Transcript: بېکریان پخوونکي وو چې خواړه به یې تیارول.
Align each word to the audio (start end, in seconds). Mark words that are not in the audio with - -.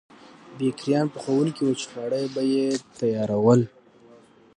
بېکریان 0.57 1.07
پخوونکي 1.15 1.61
وو 1.63 1.73
چې 1.79 1.85
خواړه 1.91 2.19
به 2.33 2.41
یې 2.53 2.67
تیارول. 2.97 3.61